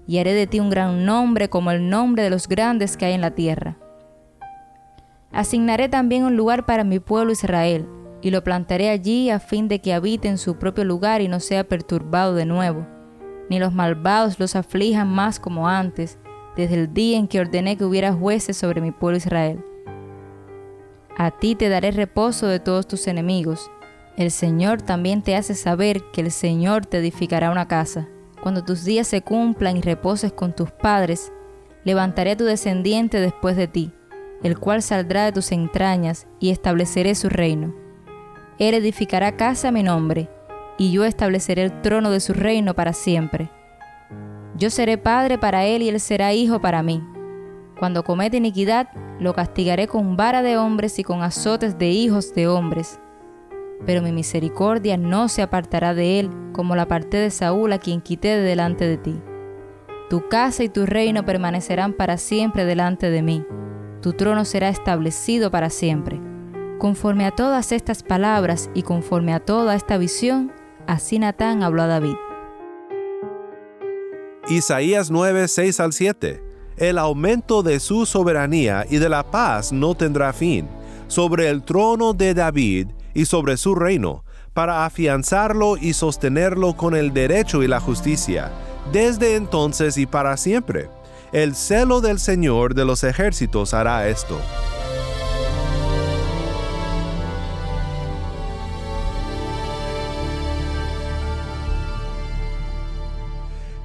y 0.08 0.20
haré 0.20 0.34
de 0.34 0.48
ti 0.48 0.60
un 0.60 0.70
gran 0.70 1.06
nombre 1.06 1.50
como 1.50 1.72
el 1.72 1.90
nombre 1.90 2.24
de 2.24 2.30
los 2.30 2.48
grandes 2.48 2.98
que 2.98 3.06
hay 3.06 3.14
en 3.14 3.22
la 3.22 3.32
tierra. 3.32 3.78
Asignaré 5.32 5.90
también 5.90 6.24
un 6.24 6.38
lugar 6.38 6.66
para 6.66 6.84
mi 6.84 7.00
pueblo 7.00 7.32
Israel, 7.32 7.88
y 8.22 8.32
lo 8.32 8.44
plantaré 8.44 8.90
allí 8.90 9.30
a 9.30 9.40
fin 9.40 9.68
de 9.68 9.80
que 9.80 9.94
habite 9.94 10.28
en 10.28 10.38
su 10.38 10.58
propio 10.58 10.84
lugar 10.84 11.22
y 11.22 11.28
no 11.28 11.40
sea 11.40 11.68
perturbado 11.68 12.36
de 12.36 12.46
nuevo, 12.46 12.88
ni 13.50 13.60
los 13.60 13.74
malvados 13.74 14.40
los 14.40 14.56
aflijan 14.56 15.08
más 15.08 15.40
como 15.40 15.68
antes, 15.68 16.18
desde 16.56 16.76
el 16.76 16.94
día 16.94 17.18
en 17.18 17.28
que 17.28 17.40
ordené 17.40 17.78
que 17.78 17.86
hubiera 17.86 18.14
jueces 18.14 18.58
sobre 18.58 18.82
mi 18.82 18.92
pueblo 18.92 19.18
Israel. 19.18 19.64
A 21.18 21.32
ti 21.32 21.56
te 21.56 21.70
daré 21.70 21.92
reposo 21.92 22.48
de 22.48 22.60
todos 22.60 22.88
tus 22.88 23.08
enemigos. 23.08 23.72
El 24.18 24.32
Señor 24.32 24.82
también 24.82 25.22
te 25.22 25.36
hace 25.36 25.56
saber 25.56 26.04
que 26.12 26.22
el 26.22 26.32
Señor 26.32 26.86
te 26.86 26.98
edificará 26.98 27.52
una 27.52 27.68
casa. 27.68 28.08
Cuando 28.42 28.64
tus 28.64 28.84
días 28.84 29.08
se 29.08 29.22
cumplan 29.22 29.78
y 29.78 29.82
reposes 29.82 30.32
con 30.32 30.56
tus 30.56 30.72
padres, 30.72 31.32
levantaré 31.84 32.32
a 32.32 32.38
tu 32.38 32.46
descendiente 32.46 33.20
después 33.20 33.56
de 33.56 33.68
ti 33.68 33.92
el 34.44 34.60
cual 34.60 34.82
saldrá 34.82 35.26
de 35.26 35.32
tus 35.32 35.52
entrañas, 35.52 36.28
y 36.40 36.52
estableceré 36.52 37.16
su 37.16 37.30
reino. 37.30 37.74
Él 38.60 38.74
edificará 38.74 39.36
casa 39.36 39.70
a 39.70 39.72
mi 39.72 39.84
nombre, 39.84 40.30
y 40.78 40.92
yo 40.92 41.06
estableceré 41.06 41.64
el 41.64 41.82
trono 41.82 42.12
de 42.12 42.20
su 42.20 42.34
reino 42.34 42.74
para 42.74 42.94
siempre. 42.94 43.50
Yo 44.56 44.70
seré 44.70 44.98
padre 44.98 45.38
para 45.38 45.66
él 45.66 45.84
y 45.84 45.90
él 45.90 46.00
será 46.00 46.34
hijo 46.34 46.60
para 46.60 46.84
mí. 46.84 47.04
Cuando 47.80 48.04
comete 48.04 48.38
iniquidad, 48.38 48.90
lo 49.20 49.34
castigaré 49.34 49.88
con 49.88 50.18
vara 50.18 50.42
de 50.42 50.58
hombres 50.58 50.98
y 51.00 51.04
con 51.04 51.22
azotes 51.22 51.78
de 51.78 51.90
hijos 51.90 52.34
de 52.34 52.48
hombres. 52.48 53.00
Pero 53.86 54.02
mi 54.02 54.12
misericordia 54.12 54.98
no 54.98 55.28
se 55.28 55.44
apartará 55.44 55.94
de 55.94 56.20
él, 56.20 56.32
como 56.54 56.76
la 56.76 56.84
aparté 56.84 57.18
de 57.18 57.30
Saúl 57.30 57.72
a 57.74 57.78
quien 57.78 58.02
quité 58.02 58.30
de 58.30 58.42
delante 58.42 58.88
de 58.88 58.98
ti. 58.98 59.22
Tu 60.10 60.28
casa 60.28 60.64
y 60.64 60.70
tu 60.70 60.86
reino 60.86 61.26
permanecerán 61.26 61.94
para 61.94 62.18
siempre 62.18 62.66
delante 62.66 63.10
de 63.12 63.22
mí 63.22 63.46
tu 64.02 64.14
trono 64.14 64.46
será 64.46 64.70
establecido 64.70 65.52
para 65.52 65.70
siempre. 65.70 66.22
Conforme 66.80 67.26
a 67.26 67.32
todas 67.32 67.72
estas 67.72 68.04
palabras 68.04 68.70
y 68.76 68.84
conforme 68.84 69.34
a 69.34 69.40
toda 69.40 69.76
esta 69.76 69.98
visión, 69.98 70.52
así 70.86 71.18
Natán 71.18 71.64
habló 71.64 71.82
a 71.82 71.88
David. 71.88 72.16
Isaías 74.48 75.10
9, 75.10 75.48
6 75.48 75.80
al 75.80 75.94
7. 75.94 76.44
El 76.78 77.00
aumento 77.00 77.64
de 77.64 77.80
su 77.80 78.06
soberanía 78.06 78.86
y 78.88 78.98
de 78.98 79.10
la 79.10 79.24
paz 79.24 79.72
no 79.72 79.96
tendrá 79.96 80.32
fin, 80.34 80.68
sobre 81.08 81.50
el 81.50 81.64
trono 81.64 82.14
de 82.14 82.36
David 82.36 82.90
y 83.16 83.26
sobre 83.26 83.58
su 83.58 83.74
reino, 83.74 84.24
para 84.54 84.86
afianzarlo 84.86 85.78
y 85.78 85.94
sostenerlo 85.94 86.78
con 86.78 86.96
el 86.96 87.12
derecho 87.12 87.64
y 87.64 87.68
la 87.68 87.80
justicia, 87.80 88.52
desde 88.92 89.36
entonces 89.36 89.98
y 89.98 90.06
para 90.06 90.38
siempre 90.38 90.90
el 91.32 91.56
celo 91.56 92.00
del 92.00 92.20
Señor 92.20 92.74
de 92.74 92.86
los 92.86 93.04
ejércitos 93.04 93.74
hará 93.74 94.08
esto. 94.08 94.40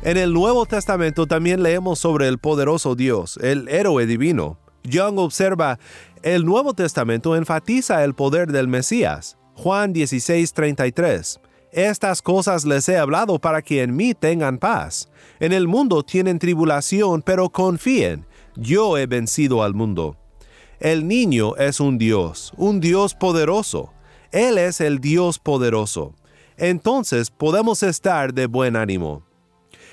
En 0.04 0.16
el 0.16 0.32
Nuevo 0.32 0.66
Testamento 0.66 1.28
también 1.28 1.62
leemos 1.62 2.00
sobre 2.00 2.26
el 2.26 2.38
poderoso 2.38 2.96
Dios, 2.96 3.38
el 3.40 3.68
héroe 3.68 4.04
divino. 4.04 4.58
Young 4.82 5.16
observa, 5.18 5.78
el 6.24 6.44
Nuevo 6.44 6.74
Testamento 6.74 7.36
enfatiza 7.36 8.02
el 8.02 8.12
poder 8.12 8.50
del 8.50 8.66
Mesías. 8.66 9.38
Juan 9.54 9.92
16:33. 9.92 11.38
Estas 11.70 12.20
cosas 12.20 12.64
les 12.64 12.88
he 12.88 12.98
hablado 12.98 13.38
para 13.38 13.62
que 13.62 13.80
en 13.82 13.94
mí 13.94 14.12
tengan 14.12 14.58
paz. 14.58 15.08
En 15.38 15.52
el 15.52 15.68
mundo 15.68 16.02
tienen 16.02 16.40
tribulación, 16.40 17.22
pero 17.22 17.48
confíen, 17.50 18.26
yo 18.56 18.98
he 18.98 19.06
vencido 19.06 19.62
al 19.62 19.72
mundo. 19.72 20.16
El 20.80 21.06
niño 21.06 21.54
es 21.54 21.78
un 21.78 21.96
Dios, 21.96 22.52
un 22.56 22.80
Dios 22.80 23.14
poderoso. 23.14 23.92
Él 24.32 24.58
es 24.58 24.80
el 24.80 24.98
Dios 24.98 25.38
poderoso. 25.38 26.16
Entonces 26.56 27.30
podemos 27.30 27.84
estar 27.84 28.34
de 28.34 28.46
buen 28.46 28.74
ánimo. 28.74 29.22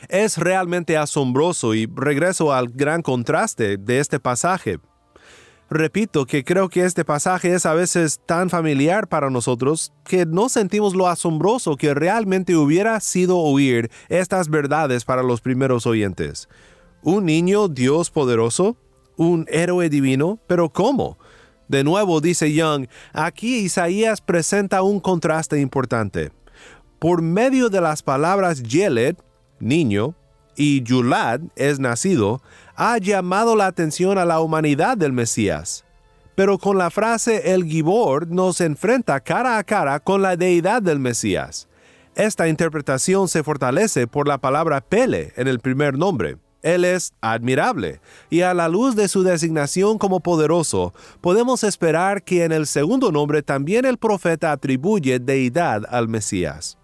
Es 0.07 0.37
realmente 0.37 0.97
asombroso 0.97 1.73
y 1.73 1.85
regreso 1.93 2.53
al 2.53 2.69
gran 2.69 3.01
contraste 3.01 3.77
de 3.77 3.99
este 3.99 4.19
pasaje 4.19 4.79
Repito 5.71 6.25
que 6.25 6.43
creo 6.43 6.67
que 6.67 6.83
este 6.83 7.05
pasaje 7.05 7.53
es 7.53 7.67
a 7.67 7.75
veces 7.75 8.19
tan 8.25 8.49
familiar 8.49 9.07
para 9.07 9.29
nosotros 9.29 9.93
que 10.03 10.25
no 10.25 10.49
sentimos 10.49 10.95
lo 10.95 11.07
asombroso 11.07 11.75
que 11.75 11.93
realmente 11.93 12.55
hubiera 12.55 12.99
sido 12.99 13.37
oír 13.37 13.91
estas 14.07 14.49
verdades 14.49 15.05
para 15.05 15.21
los 15.21 15.41
primeros 15.41 15.85
oyentes. 15.85 16.49
¿Un 17.03 17.25
niño 17.25 17.67
Dios 17.67 18.09
poderoso? 18.09 18.77
¿Un 19.15 19.45
héroe 19.47 19.89
divino? 19.89 20.39
¿Pero 20.47 20.69
cómo? 20.69 21.19
De 21.67 21.83
nuevo, 21.83 22.19
dice 22.19 22.51
Young, 22.51 22.87
aquí 23.13 23.57
Isaías 23.57 24.21
presenta 24.21 24.81
un 24.81 24.99
contraste 24.99 25.61
importante. 25.61 26.31
Por 26.97 27.21
medio 27.21 27.69
de 27.69 27.79
las 27.79 28.01
palabras 28.01 28.63
Yelet, 28.63 29.21
niño, 29.59 30.15
y 30.55 30.83
Yulad 30.83 31.41
es 31.55 31.79
nacido, 31.79 32.41
ha 32.75 32.97
llamado 32.97 33.55
la 33.55 33.67
atención 33.67 34.17
a 34.17 34.25
la 34.25 34.41
humanidad 34.41 34.97
del 34.97 35.13
Mesías. 35.13 35.85
Pero 36.35 36.57
con 36.57 36.77
la 36.77 36.89
frase 36.89 37.53
el 37.53 37.65
Gibor 37.65 38.27
nos 38.27 38.61
enfrenta 38.61 39.19
cara 39.19 39.57
a 39.57 39.63
cara 39.63 39.99
con 39.99 40.21
la 40.21 40.35
deidad 40.35 40.81
del 40.81 40.99
Mesías. 40.99 41.67
Esta 42.15 42.47
interpretación 42.47 43.27
se 43.27 43.43
fortalece 43.43 44.07
por 44.07 44.27
la 44.27 44.37
palabra 44.37 44.81
Pele 44.81 45.33
en 45.37 45.47
el 45.47 45.59
primer 45.59 45.97
nombre. 45.97 46.37
Él 46.61 46.83
es 46.83 47.13
admirable, 47.21 48.01
y 48.29 48.41
a 48.41 48.53
la 48.53 48.67
luz 48.67 48.95
de 48.95 49.07
su 49.07 49.23
designación 49.23 49.97
como 49.97 50.19
poderoso, 50.19 50.93
podemos 51.21 51.63
esperar 51.63 52.23
que 52.23 52.43
en 52.43 52.51
el 52.51 52.67
segundo 52.67 53.13
nombre 53.13 53.43
también 53.43 53.85
el 53.85 53.97
profeta 53.97 54.51
atribuye 54.51 55.19
deidad 55.19 55.83
al 55.89 56.09
Mesías. 56.09 56.78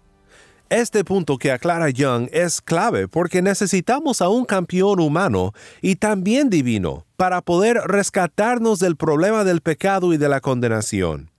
Este 0.68 1.04
punto 1.04 1.38
que 1.38 1.52
aclara 1.52 1.90
Young 1.90 2.28
es 2.32 2.60
clave 2.60 3.06
porque 3.06 3.40
necesitamos 3.40 4.20
a 4.20 4.28
un 4.28 4.44
campeón 4.44 4.98
humano 4.98 5.52
y 5.80 5.94
también 5.94 6.50
divino 6.50 7.06
para 7.16 7.40
poder 7.40 7.76
rescatarnos 7.86 8.80
del 8.80 8.96
problema 8.96 9.44
del 9.44 9.60
pecado 9.60 10.12
y 10.12 10.16
de 10.16 10.28
la 10.28 10.40
condenación. 10.40 11.30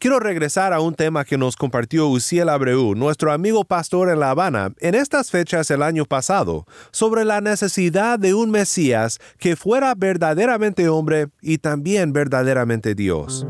Quiero 0.00 0.18
regresar 0.18 0.72
a 0.72 0.80
un 0.80 0.94
tema 0.94 1.24
que 1.24 1.38
nos 1.38 1.54
compartió 1.54 2.08
Uciel 2.08 2.48
Abreu, 2.48 2.96
nuestro 2.96 3.30
amigo 3.30 3.64
pastor 3.64 4.10
en 4.10 4.18
La 4.18 4.30
Habana, 4.30 4.72
en 4.80 4.96
estas 4.96 5.30
fechas 5.30 5.70
el 5.70 5.84
año 5.84 6.04
pasado, 6.04 6.66
sobre 6.90 7.24
la 7.24 7.40
necesidad 7.40 8.18
de 8.18 8.34
un 8.34 8.50
Mesías 8.50 9.20
que 9.38 9.54
fuera 9.54 9.94
verdaderamente 9.94 10.88
hombre 10.88 11.28
y 11.40 11.58
también 11.58 12.12
verdaderamente 12.12 12.96
Dios 12.96 13.46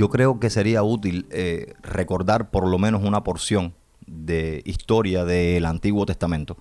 yo 0.00 0.08
creo 0.08 0.40
que 0.40 0.48
sería 0.48 0.82
útil 0.82 1.26
eh, 1.30 1.74
recordar 1.82 2.50
por 2.50 2.66
lo 2.66 2.78
menos 2.78 3.02
una 3.04 3.22
porción 3.22 3.74
de 4.06 4.62
historia 4.64 5.26
del 5.26 5.66
Antiguo 5.66 6.06
Testamento. 6.06 6.56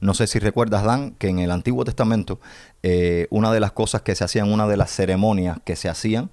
No 0.00 0.14
sé 0.14 0.26
si 0.26 0.38
recuerdas, 0.38 0.84
Dan, 0.84 1.10
que 1.18 1.28
en 1.28 1.38
el 1.38 1.50
Antiguo 1.50 1.84
Testamento 1.84 2.40
eh, 2.82 3.26
una 3.28 3.52
de 3.52 3.60
las 3.60 3.72
cosas 3.72 4.00
que 4.00 4.14
se 4.14 4.24
hacían, 4.24 4.50
una 4.50 4.66
de 4.66 4.78
las 4.78 4.90
ceremonias 4.90 5.58
que 5.66 5.76
se 5.76 5.90
hacían 5.90 6.30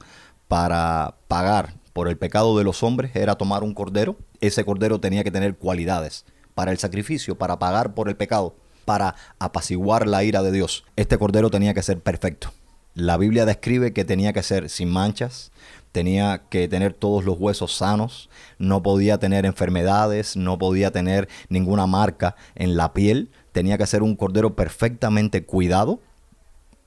para 0.48 1.16
pagar 1.28 1.74
por 1.92 2.08
el 2.08 2.18
pecado 2.18 2.58
de 2.58 2.64
los 2.64 2.84
hombres 2.84 3.14
era 3.18 3.36
tomar 3.36 3.62
un 3.62 3.74
cordero. 3.74 4.16
Ese 4.40 4.64
cordero 4.64 5.02
tenía 5.02 5.26
que 5.26 5.32
tener 5.32 5.58
cualidades 5.58 6.24
para 6.54 6.72
el 6.72 6.78
sacrificio, 6.78 7.38
para 7.38 7.60
pagar 7.60 7.94
por 7.94 8.08
el 8.08 8.16
pecado, 8.16 8.56
para 8.86 9.16
apaciguar 9.40 10.08
la 10.08 10.24
ira 10.24 10.42
de 10.42 10.54
Dios. 10.54 10.86
Este 10.96 11.18
cordero 11.18 11.50
tenía 11.50 11.74
que 11.74 11.84
ser 11.84 12.00
perfecto. 12.00 12.54
La 12.96 13.18
Biblia 13.18 13.46
describe 13.46 13.92
que 13.92 14.06
tenía 14.06 14.32
que 14.32 14.42
ser 14.42 14.70
sin 14.70 14.90
manchas, 14.90 15.52
tenía 15.92 16.44
que 16.50 16.70
tener 16.70 16.94
todos 16.94 17.26
los 17.26 17.38
huesos 17.38 17.76
sanos, 17.76 18.30
no 18.58 18.82
podía 18.84 19.18
tener 19.18 19.46
enfermedades, 19.46 20.38
no 20.38 20.58
podía 20.58 20.92
tener 20.92 21.28
ninguna 21.50 21.88
marca 21.88 22.38
en 22.56 22.78
la 22.78 22.94
piel, 22.94 23.32
tenía 23.52 23.78
que 23.78 23.86
ser 23.86 24.02
un 24.02 24.16
cordero 24.16 24.56
perfectamente 24.56 25.44
cuidado 25.44 26.00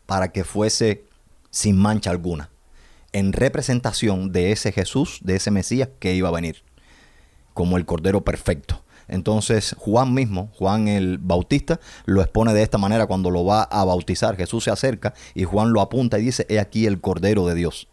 para 0.07 0.33
que 0.33 0.45
fuese 0.45 1.05
sin 1.51 1.77
mancha 1.77 2.11
alguna, 2.11 2.49
en 3.13 3.35
representación 3.35 4.33
de 4.33 4.53
ese 4.53 4.73
Jesús, 4.73 5.21
de 5.23 5.37
ese 5.37 5.51
Mesías 5.51 5.91
que 5.99 6.15
iba 6.15 6.31
a 6.31 6.33
venir, 6.33 6.63
como 7.53 7.77
el 7.77 7.85
cordero 7.85 8.25
perfecto. 8.25 8.83
Entonces 9.09 9.75
Juan 9.79 10.15
mismo, 10.15 10.51
Juan 10.59 10.87
el 10.89 11.19
Bautista, 11.19 11.81
lo 12.05 12.21
expone 12.21 12.53
de 12.53 12.63
esta 12.63 12.79
manera 12.79 13.07
cuando 13.07 13.31
lo 13.31 13.45
va 13.45 13.63
a 13.63 13.85
bautizar. 13.85 14.37
Jesús 14.37 14.65
se 14.65 14.71
acerca 14.71 15.15
y 15.35 15.45
Juan 15.45 15.73
lo 15.73 15.81
apunta 15.81 16.19
y 16.19 16.23
dice, 16.23 16.47
he 16.49 16.61
aquí 16.61 16.87
el 16.87 17.01
Cordero 17.01 17.47
de 17.47 17.55
Dios 17.55 17.89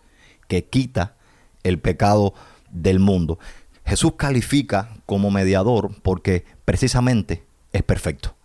que 0.47 0.65
quita 0.65 1.15
el 1.63 1.79
pecado 1.79 2.33
del 2.69 2.99
mundo. 2.99 3.39
Jesús 3.85 4.13
califica 4.17 4.97
como 5.05 5.31
mediador 5.31 5.91
porque 6.01 6.45
precisamente 6.65 7.45
es 7.71 7.83
perfecto. 7.83 8.35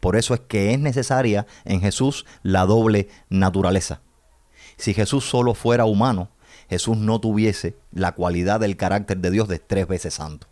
Por 0.00 0.16
eso 0.16 0.34
es 0.34 0.40
que 0.40 0.72
es 0.72 0.78
necesaria 0.78 1.46
en 1.64 1.80
Jesús 1.80 2.26
la 2.42 2.64
doble 2.66 3.08
naturaleza. 3.28 4.02
Si 4.76 4.94
Jesús 4.94 5.28
solo 5.28 5.54
fuera 5.54 5.84
humano, 5.84 6.30
Jesús 6.68 6.96
no 6.96 7.20
tuviese 7.20 7.76
la 7.92 8.12
cualidad 8.12 8.60
del 8.60 8.76
carácter 8.76 9.18
de 9.18 9.30
Dios 9.30 9.48
de 9.48 9.58
tres 9.58 9.88
veces 9.88 10.14
santo. 10.14 10.48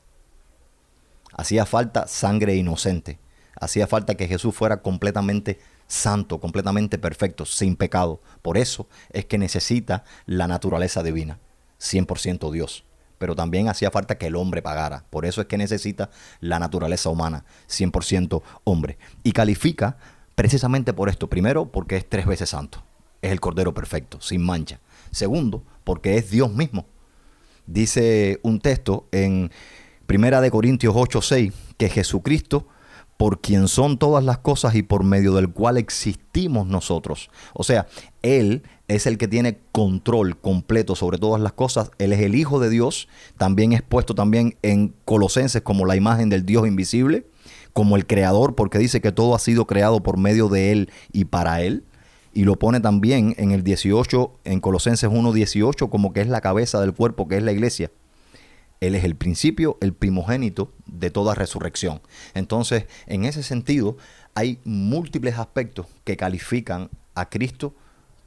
Hacía 1.37 1.67
falta 1.67 2.07
sangre 2.07 2.57
inocente. 2.57 3.19
Hacía 3.61 3.87
falta 3.87 4.15
que 4.15 4.29
Jesús 4.29 4.55
fuera 4.55 4.83
completamente 4.83 5.59
santo, 5.87 6.41
completamente 6.41 6.99
perfecto, 6.99 7.45
sin 7.47 7.77
pecado. 7.77 8.21
Por 8.43 8.59
eso 8.59 8.89
es 9.11 9.27
que 9.27 9.39
necesita 9.39 10.05
la 10.27 10.47
naturaleza 10.49 11.03
divina, 11.03 11.39
100% 11.81 12.51
Dios. 12.51 12.85
Pero 13.19 13.37
también 13.37 13.69
hacía 13.69 13.91
falta 13.91 14.19
que 14.19 14.27
el 14.27 14.37
hombre 14.37 14.61
pagara. 14.61 15.05
Por 15.11 15.25
eso 15.25 15.41
es 15.41 15.47
que 15.47 15.57
necesita 15.57 16.11
la 16.41 16.59
naturaleza 16.59 17.11
humana, 17.11 17.45
100% 17.69 18.43
hombre. 18.65 18.99
Y 19.23 19.33
califica 19.33 19.97
precisamente 20.35 20.93
por 20.93 21.09
esto. 21.09 21.29
Primero, 21.29 21.71
porque 21.71 21.97
es 21.97 22.09
tres 22.09 22.27
veces 22.27 22.51
santo. 22.51 22.85
Es 23.23 23.31
el 23.33 23.41
Cordero 23.41 23.73
perfecto, 23.73 24.21
sin 24.21 24.45
mancha. 24.45 24.81
Segundo, 25.11 25.65
porque 25.85 26.17
es 26.17 26.31
Dios 26.31 26.53
mismo. 26.53 26.87
Dice 27.67 28.41
un 28.43 28.61
texto 28.61 29.09
en 29.13 29.51
Primera 30.07 30.41
de 30.41 30.51
Corintios 30.51 30.95
8:6 30.95 31.53
que 31.77 31.89
Jesucristo 31.89 32.67
por 33.17 33.41
quien 33.41 33.69
son 33.69 33.99
todas 33.99 34.25
las 34.25 34.39
cosas 34.39 34.75
y 34.75 34.83
por 34.83 35.05
medio 35.05 35.35
del 35.35 35.51
cual 35.51 35.77
existimos 35.79 36.67
nosotros. 36.67 37.31
O 37.53 37.63
sea, 37.63 37.87
Él 38.23 38.63
es 38.89 39.07
el 39.07 39.19
que 39.19 39.29
tiene 39.29 39.59
control 39.73 40.37
completo 40.37 40.97
sobre 40.97 41.19
todas 41.19 41.41
las 41.41 41.53
cosas. 41.53 41.91
Él 41.99 42.13
es 42.13 42.21
el 42.21 42.35
Hijo 42.35 42.59
de 42.59 42.71
Dios. 42.71 43.09
También 43.39 43.73
es 43.73 43.83
puesto 43.83 44.15
también 44.15 44.57
en 44.63 44.95
Colosenses 45.05 45.63
como 45.63 45.87
la 45.87 45.97
imagen 45.97 46.29
del 46.29 46.45
Dios 46.45 46.67
invisible, 46.67 47.27
como 47.73 47.97
el 47.97 48.07
creador, 48.07 48.55
porque 48.55 48.79
dice 48.79 49.01
que 49.01 49.13
todo 49.13 49.35
ha 49.35 49.39
sido 49.39 49.67
creado 49.67 50.03
por 50.03 50.19
medio 50.19 50.49
de 50.49 50.73
Él 50.73 50.91
y 51.13 51.27
para 51.27 51.63
Él. 51.63 51.85
Y 52.33 52.43
lo 52.45 52.59
pone 52.59 52.81
también 52.81 53.35
en 53.39 53.53
el 53.53 53.63
18, 53.63 54.41
en 54.45 54.61
Colosenses 54.61 55.09
1.18, 55.09 55.89
como 55.89 56.13
que 56.13 56.21
es 56.21 56.27
la 56.27 56.41
cabeza 56.41 56.81
del 56.81 56.93
cuerpo, 56.93 57.29
que 57.29 57.37
es 57.37 57.45
la 57.45 57.53
iglesia. 57.53 57.93
Él 58.87 58.95
es 58.95 59.05
el 59.05 59.17
principio, 59.17 59.79
el 59.81 59.95
primogénito 59.95 60.71
de 60.85 61.11
toda 61.11 61.35
resurrección. 61.35 62.03
Entonces, 62.35 62.85
en 63.07 63.25
ese 63.25 63.43
sentido, 63.43 63.97
hay 64.35 64.59
múltiples 64.65 65.39
aspectos 65.39 65.87
que 66.05 66.19
califican 66.19 66.91
a 67.15 67.31
Cristo 67.31 67.75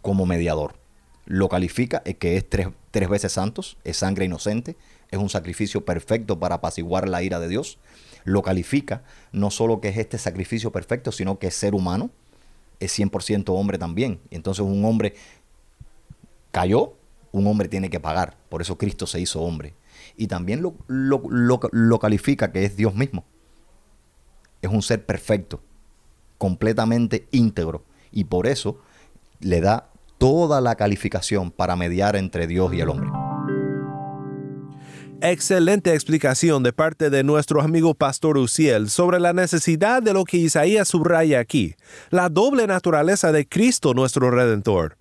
como 0.02 0.26
mediador. 0.26 0.74
Lo 1.26 1.48
califica 1.48 2.02
que 2.02 2.38
es 2.38 2.50
tres, 2.50 2.70
tres 2.89 3.08
veces 3.08 3.34
santos, 3.34 3.78
es 3.84 3.98
sangre 3.98 4.26
inocente, 4.26 4.78
es 5.12 5.20
un 5.20 5.30
sacrificio 5.30 5.86
perfecto 5.86 6.39
para 6.39 6.56
apaciguar 6.56 7.08
la 7.08 7.22
ira 7.22 7.39
de 7.39 7.50
Dios. 7.50 7.78
Lo 8.24 8.41
califica 8.41 9.04
no 9.32 9.52
solo 9.52 9.80
que 9.80 9.89
es 9.89 9.98
este 9.98 10.17
sacrificio 10.17 10.72
perfecto, 10.72 11.12
sino 11.12 11.38
que 11.38 11.48
es 11.48 11.54
ser 11.54 11.76
humano, 11.76 12.10
es 12.80 12.98
100% 12.98 13.50
hombre 13.50 13.78
también. 13.78 14.20
Entonces 14.32 14.65
un 14.65 14.84
hombre 14.86 15.13
cayó, 16.52 16.93
un 17.32 17.46
hombre 17.46 17.67
tiene 17.67 17.91
que 17.91 18.00
pagar. 18.00 18.38
Por 18.50 18.63
eso 18.63 18.78
Cristo 18.80 19.06
se 19.06 19.20
hizo 19.20 19.41
hombre 19.41 19.76
y 20.17 20.27
también 20.27 20.62
lo, 20.62 20.75
lo, 20.88 21.99
califica 21.99 22.51
que 22.51 22.65
es 22.65 22.75
Dios 22.75 22.95
mismo. 22.95 23.23
Es 24.62 24.71
un 24.71 24.82
ser 24.82 25.06
perfecto, 25.06 25.62
completamente 26.38 27.27
íntegro 27.32 27.86
y 28.12 28.23
por 28.23 28.47
eso 28.47 28.80
le 29.39 29.62
da 29.62 29.91
toda 30.17 30.60
la 30.60 30.75
calificación 30.75 31.51
para 31.51 31.75
mediar 31.75 32.15
entre 32.15 32.47
Dios 32.47 32.73
y 32.73 32.82
el 32.82 32.89
hombre. 32.89 33.10
Excelente 35.21 35.93
explicación 35.93 36.62
de 36.62 36.73
parte 36.73 37.10
de 37.10 37.23
nuestro 37.23 37.62
amigo 37.62 37.95
Pastor 37.95 38.38
Uciel 38.38 38.89
sobre 38.89 39.19
la 39.19 39.34
necesidad 39.34 40.01
de 40.03 40.13
lo 40.13 40.25
que 40.25 40.38
Isaías 40.38 40.88
subraya 40.88 41.39
aquí, 41.39 41.75
la 42.10 42.30
doble 42.30 42.67
naturaleza 42.67 43.32
de 43.32 43.47
Cristo 43.47 43.93
nuestro 43.93 44.30
Redentor. 44.30 44.97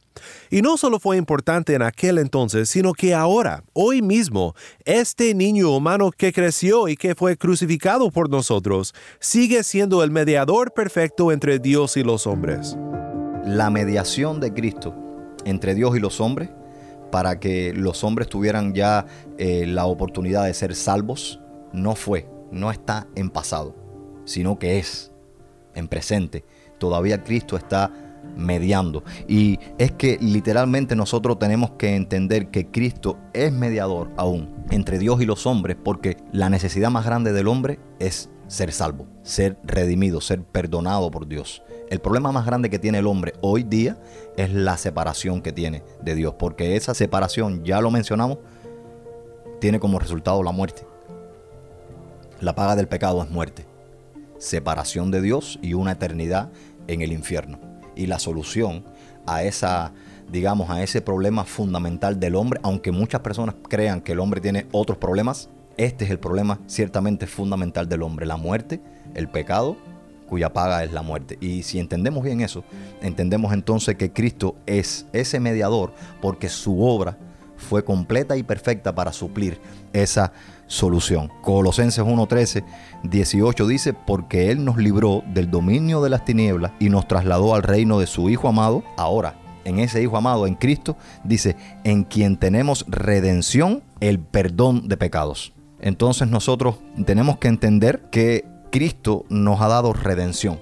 Y 0.51 0.63
no 0.63 0.77
solo 0.77 0.99
fue 0.99 1.17
importante 1.17 1.75
en 1.75 1.83
aquel 1.83 2.19
entonces, 2.19 2.69
sino 2.69 2.93
que 2.93 3.15
ahora, 3.15 3.65
hoy 3.73 4.03
mismo, 4.03 4.55
este 4.85 5.35
niño 5.35 5.71
humano 5.71 6.11
que 6.11 6.33
creció 6.33 6.89
y 6.89 6.97
que 6.97 7.15
fue 7.15 7.37
crucificado 7.37 8.11
por 8.11 8.31
nosotros, 8.31 8.95
sigue 9.21 9.63
siendo 9.63 10.03
el 10.03 10.11
mediador 10.11 10.73
perfecto 10.73 11.33
entre 11.33 11.59
Dios 11.59 11.97
y 11.97 12.03
los 12.03 12.27
hombres. 12.27 12.77
La 13.45 13.71
mediación 13.71 14.41
de 14.41 14.53
Cristo 14.53 14.95
entre 15.45 15.75
Dios 15.75 15.97
y 15.97 16.01
los 16.01 16.21
hombres, 16.21 16.51
para 17.11 17.39
que 17.39 17.73
los 17.73 18.03
hombres 18.05 18.29
tuvieran 18.29 18.75
ya 18.75 19.07
eh, 19.39 19.65
la 19.67 19.87
oportunidad 19.87 20.45
de 20.45 20.55
ser 20.55 20.75
salvos, 20.75 21.41
no 21.73 21.95
fue, 21.95 22.29
no 22.51 22.71
está 22.71 23.07
en 23.15 23.31
pasado, 23.31 23.75
sino 24.25 24.59
que 24.59 24.79
es 24.79 25.13
en 25.75 25.89
presente. 25.89 26.45
Todavía 26.79 27.23
Cristo 27.23 27.57
está 27.57 27.93
mediando. 28.37 29.03
Y 29.29 29.59
es 29.79 29.93
que 29.93 30.19
literalmente 30.21 30.97
nosotros 30.97 31.39
tenemos 31.39 31.73
que 31.73 31.97
entender 31.97 32.51
que 32.51 32.71
Cristo 32.71 33.19
es 33.33 33.53
mediador 33.53 34.11
aún 34.17 34.55
entre 34.71 34.99
Dios 34.99 35.21
y 35.21 35.27
los 35.27 35.47
hombres 35.47 35.77
porque 35.83 36.17
la 36.33 36.51
necesidad 36.51 36.91
más 36.91 37.05
grande 37.05 37.33
del 37.33 37.49
hombre 37.49 37.79
es 37.99 38.31
ser 38.49 38.73
salvo, 38.73 39.07
ser 39.23 39.59
redimido, 39.65 40.21
ser 40.21 40.43
perdonado 40.43 41.11
por 41.11 41.27
Dios. 41.27 41.63
El 41.91 42.01
problema 42.01 42.33
más 42.33 42.47
grande 42.47 42.71
que 42.71 42.79
tiene 42.79 42.99
el 42.99 43.07
hombre 43.07 43.33
hoy 43.41 43.63
día 43.63 43.99
es 44.37 44.53
la 44.53 44.77
separación 44.77 45.41
que 45.43 45.53
tiene 45.53 45.83
de 46.03 46.15
Dios, 46.15 46.35
porque 46.39 46.77
esa 46.77 46.95
separación, 46.95 47.65
ya 47.65 47.81
lo 47.81 47.91
mencionamos, 47.91 48.39
tiene 49.61 49.81
como 49.81 49.99
resultado 49.99 50.43
la 50.43 50.53
muerte. 50.53 50.87
La 52.41 52.55
paga 52.55 52.77
del 52.77 52.89
pecado 52.89 53.23
es 53.23 53.31
muerte. 53.31 53.67
separación 54.39 55.11
de 55.11 55.23
Dios 55.23 55.59
y 55.63 55.73
una 55.73 55.93
eternidad 55.93 56.51
en 56.89 57.01
el 57.01 57.13
infierno. 57.13 57.59
Y 57.97 58.07
la 58.07 58.19
solución 58.19 58.85
a 59.27 59.43
esa, 59.43 59.93
digamos, 60.31 60.71
a 60.71 60.83
ese 60.83 61.01
problema 61.01 61.45
fundamental 61.45 62.21
del 62.21 62.37
hombre, 62.37 62.61
aunque 62.63 62.93
muchas 62.93 63.23
personas 63.23 63.57
crean 63.69 64.01
que 64.01 64.13
el 64.13 64.21
hombre 64.21 64.41
tiene 64.41 64.67
otros 64.71 64.99
problemas, 64.99 65.49
este 65.77 66.05
es 66.05 66.11
el 66.11 66.19
problema 66.19 66.61
ciertamente 66.67 67.27
fundamental 67.27 67.89
del 67.89 68.03
hombre, 68.03 68.27
la 68.27 68.37
muerte, 68.37 68.81
el 69.15 69.29
pecado, 69.29 69.77
cuya 70.29 70.53
paga 70.53 70.85
es 70.85 70.93
la 70.93 71.03
muerte. 71.03 71.39
Y 71.41 71.63
si 71.63 71.79
entendemos 71.79 72.25
bien 72.25 72.41
eso, 72.41 72.65
entendemos 73.01 73.53
entonces 73.53 73.97
que 73.97 74.13
Cristo 74.13 74.57
es 74.67 75.07
ese 75.13 75.41
mediador 75.41 75.93
porque 76.21 76.49
su 76.49 76.83
obra 76.83 77.19
fue 77.57 77.85
completa 77.85 78.37
y 78.37 78.43
perfecta 78.43 78.95
para 78.95 79.13
suplir 79.13 79.61
esa 79.93 80.33
solución. 80.67 81.31
Colosenses 81.43 82.05
1:13, 82.05 82.65
18 83.05 83.67
dice, 83.67 83.93
porque 83.93 84.51
Él 84.51 84.65
nos 84.65 84.77
libró 84.77 85.23
del 85.33 85.51
dominio 85.51 86.03
de 86.03 86.11
las 86.11 86.25
tinieblas 86.25 86.73
y 86.79 86.89
nos 86.89 87.09
trasladó 87.09 87.55
al 87.55 87.63
reino 87.63 87.99
de 87.99 88.07
su 88.07 88.29
Hijo 88.29 88.49
amado. 88.49 88.83
Ahora, 88.97 89.39
en 89.65 89.79
ese 89.79 90.03
Hijo 90.03 90.17
amado, 90.17 90.47
en 90.47 90.55
Cristo, 90.55 90.97
dice, 91.25 91.57
en 91.85 92.05
quien 92.05 92.37
tenemos 92.37 92.85
redención, 92.89 93.83
el 94.01 94.19
perdón 94.21 94.89
de 94.89 94.97
pecados. 94.97 95.53
Entonces 95.81 96.29
nosotros 96.29 96.77
tenemos 97.05 97.39
que 97.39 97.49
entender 97.49 98.09
que 98.11 98.45
Cristo 98.71 99.25
nos 99.29 99.61
ha 99.61 99.69
dado 99.69 99.93
redención, 99.93 100.59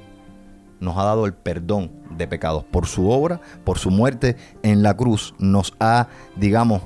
nos 0.84 0.96
ha 0.98 1.04
dado 1.04 1.26
el 1.26 1.34
perdón 1.34 1.90
de 2.16 2.28
pecados. 2.28 2.64
Por 2.64 2.86
su 2.86 3.10
obra, 3.10 3.40
por 3.64 3.78
su 3.78 3.90
muerte 3.90 4.36
en 4.62 4.82
la 4.82 4.96
cruz, 4.96 5.34
nos 5.38 5.74
ha, 5.80 6.08
digamos, 6.36 6.82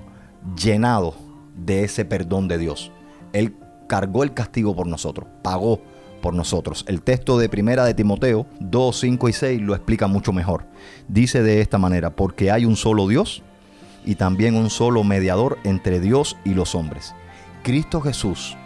llenado 0.56 1.14
de 1.56 1.84
ese 1.84 2.04
perdón 2.04 2.48
de 2.48 2.58
Dios. 2.58 2.92
Él 3.32 3.56
cargó 3.88 4.22
el 4.22 4.34
castigo 4.34 4.74
por 4.74 4.87
nosotros, 4.87 5.28
pagó 5.42 5.80
por 6.22 6.34
nosotros. 6.34 6.84
El 6.88 7.02
texto 7.02 7.38
de 7.38 7.48
Primera 7.48 7.84
de 7.84 7.94
Timoteo 7.94 8.46
2, 8.61 8.98
5 8.98 9.28
y 9.28 9.32
6 9.32 9.61
lo 9.62 9.74
explica 9.74 10.06
mucho 10.06 10.32
mejor. 10.32 10.66
Dice 11.08 11.42
de 11.42 11.61
esta 11.61 11.78
manera, 11.78 12.11
porque 12.11 12.50
hay 12.50 12.64
un 12.64 12.76
solo 12.76 13.08
Dios 13.08 13.42
y 14.04 14.14
también 14.14 14.54
un 14.54 14.70
solo 14.70 15.04
mediador 15.04 15.58
entre 15.64 16.00
Dios 16.00 16.37
y 16.44 16.54
los 16.54 16.74
hombres. 16.74 17.14
Cristo 17.62 18.00
Jesús, 18.00 18.56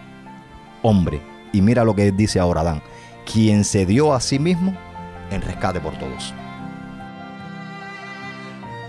hombre. 0.83 1.21
Y 1.53 1.61
mira 1.61 1.85
lo 1.85 1.95
que 1.95 2.13
dice 2.13 2.41
ahora 2.41 2.63
Adán, 2.63 2.83
quien 3.31 3.65
se 3.65 3.85
dio 3.85 4.15
a 4.15 4.21
sí 4.21 4.39
mismo 4.39 4.75
en 5.33 5.43
rescate 5.43 5.81
por 5.81 5.99
todos. 5.99 6.35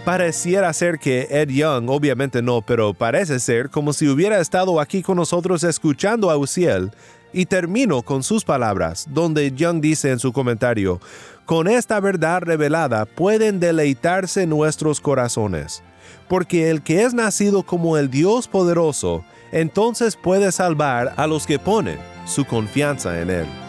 Pareciera 0.05 0.73
ser 0.73 0.99
que 0.99 1.27
Ed 1.31 1.49
Young, 1.49 1.89
obviamente 1.89 2.41
no, 2.41 2.61
pero 2.61 2.93
parece 2.93 3.39
ser 3.39 3.69
como 3.69 3.93
si 3.93 4.09
hubiera 4.09 4.41
estado 4.41 4.81
aquí 4.81 5.01
con 5.01 5.15
nosotros 5.15 5.63
escuchando 5.63 6.29
a 6.29 6.35
Uziel. 6.37 6.91
Y 7.35 7.47
termino 7.47 8.03
con 8.03 8.21
sus 8.21 8.43
palabras, 8.43 9.07
donde 9.09 9.51
Young 9.53 9.81
dice 9.81 10.11
en 10.11 10.19
su 10.19 10.31
comentario, 10.31 10.99
con 11.45 11.67
esta 11.67 11.99
verdad 11.99 12.43
revelada 12.43 13.05
pueden 13.05 13.59
deleitarse 13.59 14.45
nuestros 14.45 15.01
corazones, 15.01 15.81
porque 16.27 16.69
el 16.69 16.83
que 16.83 17.03
es 17.03 17.15
nacido 17.15 17.63
como 17.63 17.97
el 17.97 18.11
Dios 18.11 18.47
poderoso, 18.47 19.25
entonces 19.51 20.15
puede 20.15 20.51
salvar 20.51 21.13
a 21.17 21.25
los 21.25 21.47
que 21.47 21.57
ponen 21.57 21.97
su 22.25 22.45
confianza 22.45 23.19
en 23.19 23.29
Él. 23.31 23.62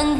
ang 0.00 0.16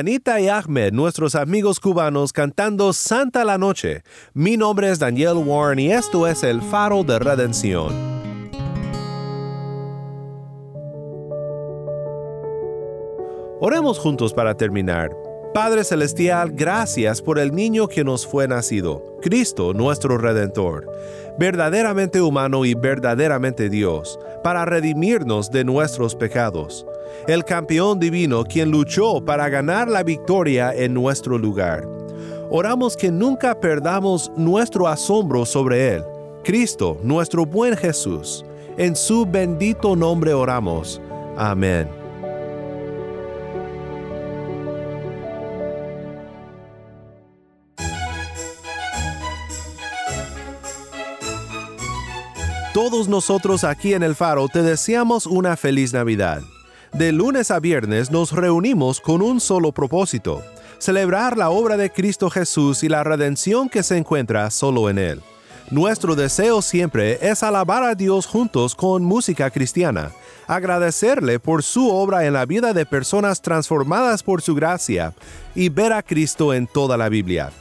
Anita 0.00 0.40
y 0.40 0.48
Ahmed, 0.48 0.94
nuestros 0.94 1.34
amigos 1.34 1.78
cubanos, 1.78 2.32
cantando 2.32 2.94
Santa 2.94 3.44
la 3.44 3.58
Noche. 3.58 4.02
Mi 4.32 4.56
nombre 4.56 4.90
es 4.90 4.98
Daniel 4.98 5.34
Warren 5.44 5.78
y 5.78 5.92
esto 5.92 6.26
es 6.26 6.42
El 6.42 6.62
Faro 6.62 7.04
de 7.04 7.18
Redención. 7.18 7.92
Oremos 13.60 13.98
juntos 13.98 14.32
para 14.32 14.54
terminar. 14.54 15.10
Padre 15.52 15.84
Celestial, 15.84 16.52
gracias 16.52 17.20
por 17.20 17.38
el 17.38 17.54
niño 17.54 17.86
que 17.86 18.02
nos 18.02 18.26
fue 18.26 18.48
nacido, 18.48 19.18
Cristo 19.20 19.74
nuestro 19.74 20.16
Redentor, 20.16 20.88
verdaderamente 21.38 22.22
humano 22.22 22.64
y 22.64 22.72
verdaderamente 22.72 23.68
Dios, 23.68 24.18
para 24.42 24.64
redimirnos 24.64 25.50
de 25.50 25.64
nuestros 25.64 26.14
pecados, 26.14 26.86
el 27.26 27.44
campeón 27.44 27.98
divino 27.98 28.44
quien 28.44 28.70
luchó 28.70 29.24
para 29.24 29.48
ganar 29.48 29.88
la 29.88 30.02
victoria 30.02 30.72
en 30.74 30.94
nuestro 30.94 31.38
lugar. 31.38 31.86
Oramos 32.50 32.96
que 32.96 33.10
nunca 33.10 33.58
perdamos 33.58 34.32
nuestro 34.36 34.88
asombro 34.88 35.46
sobre 35.46 35.94
Él, 35.94 36.04
Cristo, 36.42 36.98
nuestro 37.02 37.46
buen 37.46 37.76
Jesús. 37.76 38.44
En 38.76 38.96
su 38.96 39.26
bendito 39.26 39.94
nombre 39.94 40.32
oramos. 40.32 41.00
Amén. 41.36 42.00
Todos 52.72 53.08
nosotros 53.08 53.64
aquí 53.64 53.94
en 53.94 54.02
el 54.04 54.14
Faro 54.14 54.48
te 54.48 54.62
deseamos 54.62 55.26
una 55.26 55.56
feliz 55.56 55.92
Navidad. 55.92 56.42
De 56.92 57.12
lunes 57.12 57.52
a 57.52 57.60
viernes 57.60 58.10
nos 58.10 58.32
reunimos 58.32 59.00
con 59.00 59.22
un 59.22 59.40
solo 59.40 59.70
propósito, 59.70 60.42
celebrar 60.78 61.38
la 61.38 61.50
obra 61.50 61.76
de 61.76 61.90
Cristo 61.90 62.28
Jesús 62.30 62.82
y 62.82 62.88
la 62.88 63.04
redención 63.04 63.68
que 63.68 63.84
se 63.84 63.96
encuentra 63.96 64.50
solo 64.50 64.90
en 64.90 64.98
Él. 64.98 65.20
Nuestro 65.70 66.16
deseo 66.16 66.62
siempre 66.62 67.18
es 67.22 67.44
alabar 67.44 67.84
a 67.84 67.94
Dios 67.94 68.26
juntos 68.26 68.74
con 68.74 69.04
música 69.04 69.50
cristiana, 69.50 70.10
agradecerle 70.48 71.38
por 71.38 71.62
su 71.62 71.88
obra 71.88 72.26
en 72.26 72.32
la 72.32 72.44
vida 72.44 72.72
de 72.72 72.84
personas 72.84 73.40
transformadas 73.40 74.24
por 74.24 74.42
su 74.42 74.56
gracia 74.56 75.14
y 75.54 75.68
ver 75.68 75.92
a 75.92 76.02
Cristo 76.02 76.52
en 76.52 76.66
toda 76.66 76.96
la 76.96 77.08
Biblia. 77.08 77.52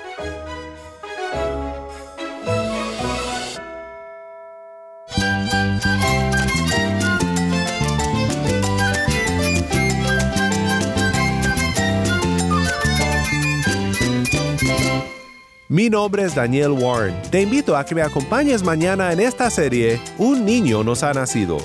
Mi 15.89 15.93
nombre 15.93 16.23
es 16.23 16.35
Daniel 16.35 16.73
Warren. 16.73 17.15
Te 17.31 17.41
invito 17.41 17.75
a 17.75 17.83
que 17.83 17.95
me 17.95 18.03
acompañes 18.03 18.63
mañana 18.63 19.11
en 19.11 19.21
esta 19.21 19.49
serie 19.49 19.99
Un 20.19 20.45
niño 20.45 20.85
nos 20.85 21.03
ha 21.03 21.15
nacido. 21.15 21.57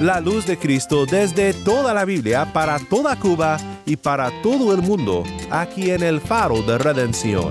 La 0.00 0.20
luz 0.20 0.46
de 0.46 0.56
Cristo 0.56 1.04
desde 1.04 1.52
toda 1.52 1.92
la 1.92 2.04
Biblia 2.04 2.52
para 2.52 2.78
toda 2.78 3.18
Cuba 3.18 3.56
y 3.84 3.96
para 3.96 4.30
todo 4.40 4.72
el 4.72 4.82
mundo, 4.82 5.24
aquí 5.50 5.90
en 5.90 6.04
el 6.04 6.20
faro 6.20 6.62
de 6.62 6.78
redención. 6.78 7.50